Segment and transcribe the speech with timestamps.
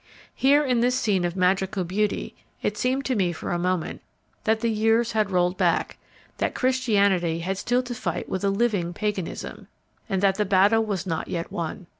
[0.33, 4.01] Here, in this scene of magical beauty, it seemed to me for a moment
[4.45, 5.99] that the years had rolled back,
[6.39, 9.67] that Christianity had still to fight with a living Paganism,
[10.09, 11.85] and that the battle was not yet won.